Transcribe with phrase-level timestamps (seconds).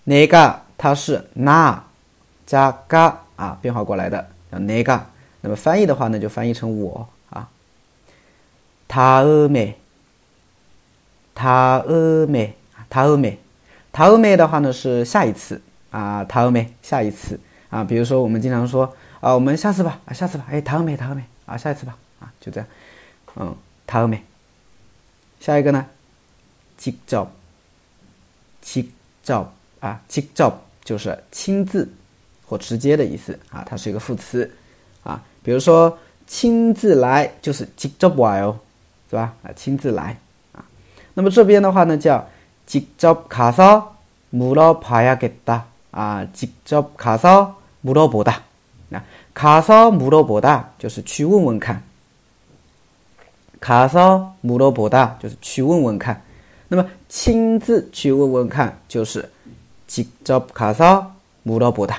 [0.07, 1.85] nega 它是那
[2.47, 5.01] 加嘎啊变化过来的，叫 nega。
[5.41, 7.49] 那么翻译的话呢，就翻译成我啊。
[8.89, 9.75] ，ta me
[11.38, 13.38] 다음에다음에다음에
[13.92, 15.62] 塔欧美的话呢是下一次
[15.92, 22.68] 啊，塔欧美下一次啊，比如说我们经常说啊，我们下次吧啊，下次吧，哎，塔欧美塔欧美啊，下一次吧啊，就这样，
[23.36, 24.24] 嗯，塔欧美。
[25.40, 25.86] 下一个呢，
[26.80, 27.28] 직접직접
[29.82, 30.54] 啊，직접
[30.86, 31.92] 就是亲自
[32.46, 34.50] 或直接的意思啊，它是一个副词
[35.04, 38.56] 啊，比如说亲自来就是직접와 요，
[39.10, 39.34] 是吧？
[39.44, 40.18] 啊，亲自来啊，
[41.18, 42.28] 那么这边的话呢叫。
[42.66, 48.44] 직접가서물어봐야겠다啊，직접가서물어보 다。
[48.88, 49.04] 那
[49.36, 51.84] 가서물어보다就是去问问看。
[53.60, 56.22] 가서물어보다就是去问问看。
[56.70, 59.30] 那么亲自去问问看就是
[59.86, 61.98] 직접가서물어보 다。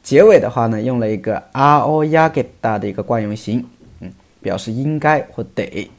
[0.00, 5.90] 结尾的话呢，用了一个아어야겠다的一个惯用型，嗯，表示应该或得，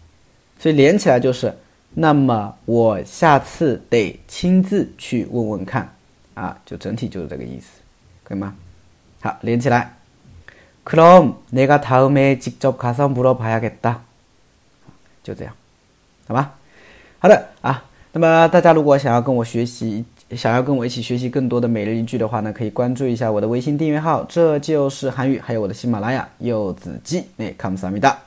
[0.58, 1.54] 所以连起来就是。
[1.98, 5.94] 那么我下次得亲自去问问看，
[6.34, 7.68] 啊，就整体就是这个意思，
[8.24, 8.56] 可以吗？
[9.22, 9.94] 好，连起来。
[10.84, 13.98] 그럼내가다음에직접가서물어봐야겠 다。
[15.24, 15.54] 就这样，
[16.28, 16.56] 好吧？
[17.20, 17.86] 好的啊。
[18.12, 20.04] 那么大家如果想要跟我学习，
[20.36, 27.24] 想要跟我一起学习更多的每日一句的话呢，可以关注一下我的微信订阅号，这就是韩语，还有我的喜马拉雅柚子鸡。
[27.38, 28.27] 哎，감사합니 다。